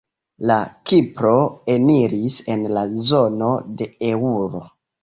[0.51, 0.55] La
[0.91, 1.35] Kipro
[1.75, 4.69] eniris en la zono de eŭro.